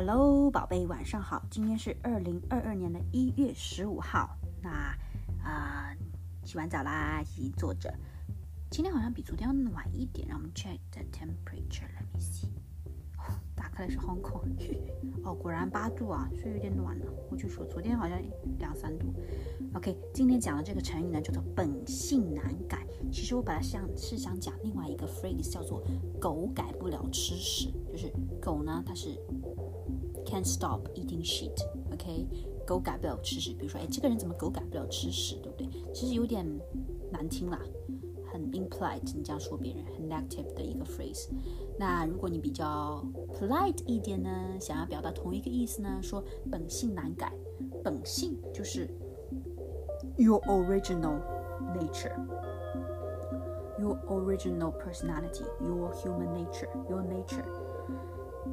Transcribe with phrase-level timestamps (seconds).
[0.00, 1.44] Hello，宝贝，晚上好。
[1.50, 4.38] 今天是二零二二年的一月十五号。
[4.62, 4.96] 那
[5.42, 5.92] 啊、
[6.44, 7.92] 洗完澡啦，已经坐着。
[8.70, 10.28] 今天好像比昨天要暖一点。
[10.28, 11.88] 让我们 check the temperature。
[11.98, 12.46] Let me see。
[13.56, 14.46] 打开的是 Hong Kong。
[15.24, 17.12] 哦，果然八度啊，所以有点暖了。
[17.28, 18.16] 我就说昨天好像
[18.60, 19.12] 两三度。
[19.74, 22.86] OK，今天讲的这个成语呢，叫做本性难改。
[23.10, 25.82] 其实我本来想是想讲另外一个 phrase，叫做
[26.20, 27.72] 狗改不了吃屎。
[27.90, 29.18] 就是狗呢，它是
[30.27, 32.27] can't stop eating shit，OK，、
[32.65, 33.53] 狗改不了吃屎。
[33.53, 35.67] 比如说，哎，这个人怎么狗改不了吃屎，对不对？
[35.93, 36.45] 其实有点
[37.11, 37.59] 难听啦，
[38.31, 41.29] 很 impolite，你这样说别人，很 negative 的一个 phrase。
[41.77, 44.29] 那如果你比较 polite 一点呢，
[44.59, 47.33] 想要表达同一个意思呢，说本性难改，
[47.83, 48.87] 本性就是
[50.17, 51.19] your original
[51.75, 57.43] nature。Your original personality, your human nature, your nature.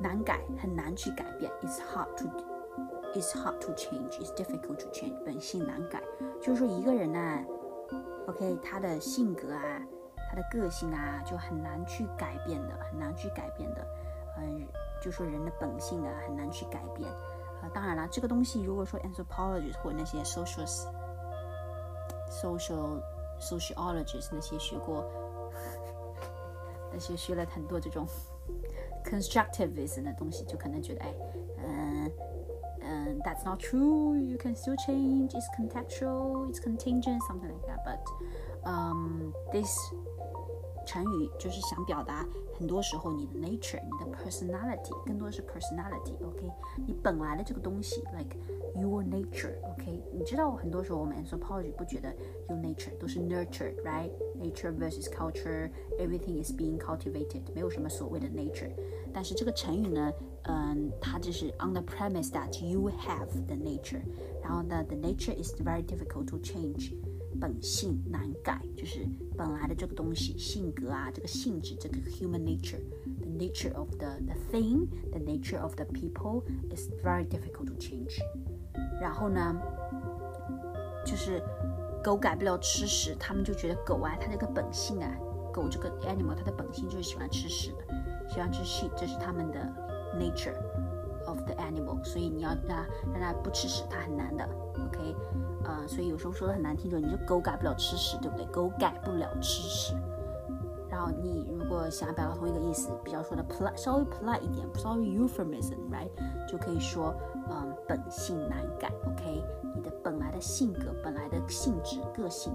[0.00, 1.50] 难改，很难去改变。
[1.62, 2.28] It's hard to,
[3.14, 4.18] it's hard to change.
[4.20, 5.14] It's difficult to change.
[5.24, 6.02] 本性难改，
[6.40, 7.44] 就是说一个人呢
[8.26, 9.80] ，OK，他的性格啊，
[10.28, 13.86] 他的个性啊，就很难去改变的，很难去改变的。
[14.38, 14.66] 嗯，
[15.00, 17.10] 就说人的本性啊，很难去改变。
[17.62, 20.66] 啊，当然了，这个东西如果说 anthropologists 或那些 social
[22.28, 23.00] social
[23.40, 25.04] sociologists 那些学过，
[26.92, 28.06] 那些学了很多这种
[29.03, 31.13] constructivism 的东西，就可能觉得，哎，
[31.65, 32.11] 嗯
[32.81, 34.17] 嗯，that's not true.
[34.17, 35.31] You can still change.
[35.33, 36.47] It's contextual.
[36.49, 37.21] It's contingent.
[37.27, 37.83] Something like that.
[37.85, 37.99] But,
[38.69, 39.75] um, this
[40.85, 42.25] 成语就是想表达，
[42.57, 46.51] 很多时候你的 nature，你的 personality，更多的是 personality，OK，、
[46.87, 48.35] 你本来的这个东西，like
[48.75, 52.11] your nature，OK，、你知道很多时候我们 anthropology 不觉得
[52.47, 58.71] your nature 都是 nurture，right？nature versus culture，everything is being cultivated，没有什么所谓的 nature。
[59.13, 60.11] 但是这个成语呢，
[60.43, 64.01] 嗯，它就是 on the premise that you have the nature，
[64.41, 66.93] 然后呢，the nature is very difficult to change。
[67.40, 69.06] 本性难改，就是
[69.36, 76.42] 本来的这个东西，性格啊，这个性质，这个 human nature，the nature of the the thing，the nature of the people
[76.74, 78.18] is very difficult to change。
[79.00, 79.56] 然后呢，
[81.04, 81.42] 就是
[82.02, 85.10] 狗改不了吃屎，他们就觉得狗啊，它这个本性啊，
[85.52, 89.60] 狗这个 animal 它的本性就是喜欢吃屎的，喜欢吃 shit，这是他们的
[90.18, 90.54] nature
[91.26, 94.44] of the animal，所以你要让它让它不吃屎，它很难的
[94.86, 95.16] ，OK。
[95.64, 98.44] 呃，所以有时候说的很难听，就你就狗改不了吃屎，对不对？
[98.46, 99.94] 狗改不了吃屎。
[100.90, 106.08] 然后你如果想表达同一个意思，比较说的 polite，稍微 polite 一点，稍微 euphemism，right，
[106.46, 107.12] 就可以说，
[107.50, 109.42] 嗯，本性难改，OK，
[109.74, 112.52] 你的本来的性格、本来的性质、个性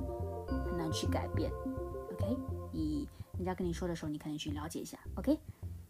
[0.47, 1.51] 很难去改变
[2.13, 2.37] ，OK，
[2.71, 5.37] 你人家跟你说的时候，你可能去了解一下，OK。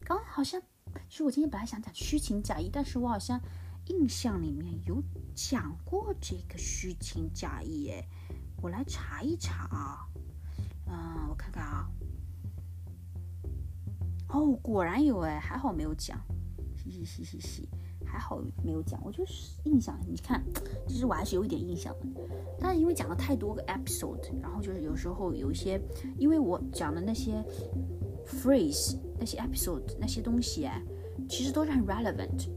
[0.03, 0.59] 刚好像，
[1.09, 3.41] 其实我今天本来想讲虚情假意，但是我好像
[3.87, 5.01] 印象里面有
[5.33, 8.07] 讲过这个虚情假意，哎，
[8.61, 10.07] 我来查一查啊，
[10.85, 11.89] 嗯，我看看啊，
[14.29, 16.15] 哦，果然有哎，还好没有讲，
[16.77, 17.67] 嘻嘻嘻嘻嘻，
[18.05, 20.45] 还好没有讲，我就是印象，你看，
[20.87, 22.05] 其实我还是有一点印象的，
[22.59, 25.81] 但是因为讲了太多个 episode，然后就是有时候有一些，
[26.19, 27.43] 因为我讲的那些
[28.27, 30.79] phrase、那些 episode、那些东西哎，
[31.27, 32.47] 其实都是很 relevant。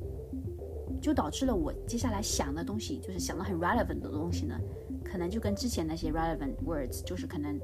[1.01, 4.57] 就导致了我接下来想的东西，就是想的很 relevant 的东西呢，
[5.03, 7.59] 可能就跟之前那些 relevant words 就是可能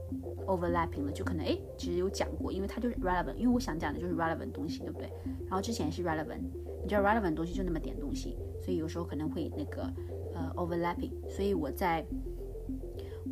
[0.48, 5.08] overlapping 了，就可能哎，其实有讲过，因为它就是 relevant，因为我想讲的就是 relevant 东西，对不对？
[5.46, 6.40] 然后之前是 relevant，
[6.82, 9.82] 你知道 relevant 东西就那么点东西，所以有时候可能会那个
[10.34, 12.04] 呃 overlapping，所以我在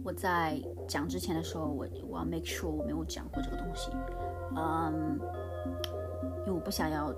[0.05, 3.91] 我在讲之前的时候，我我要 make sure 我没有讲过这个东西，
[4.55, 5.19] 嗯，
[6.43, 7.12] 因为我不想要。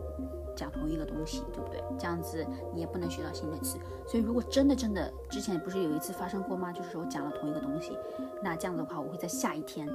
[0.59, 1.81] 讲同一个东西，对不对？
[1.97, 3.79] 这样子你也不能学到新的词。
[4.07, 6.73] 所以如果真的真的之前不是有一次发生过吗？
[6.73, 7.97] 就是我讲了同一个东西，
[8.43, 9.89] 那这样子的话我会在下一天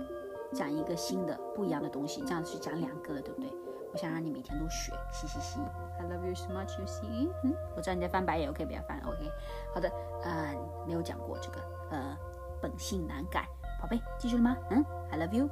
[0.53, 3.51] 讲一个新的不一样的东西，这样子讲两个了，对不对？
[3.91, 5.59] 我想让你每天都学，嘻嘻嘻。
[5.99, 7.29] I love you so much, you see？
[7.43, 9.31] 嗯，我知道你在翻白眼，OK，不要翻，OK。
[9.71, 9.87] 好的，
[10.23, 10.55] 呃，
[10.87, 11.59] 没有讲过这个，
[11.91, 12.17] 呃，
[12.59, 13.47] 本性难改，
[13.79, 14.57] 宝贝，记住了吗？
[14.71, 15.47] 嗯，I love you。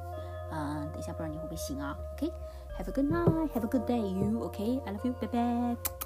[0.50, 2.32] 嗯，等一下不知道你会不会醒啊？OK。
[2.78, 3.50] Have a good night.
[3.54, 4.42] Have a good day, you.
[4.44, 4.80] Okay?
[4.86, 5.12] I love you.
[5.20, 6.01] Bye bye.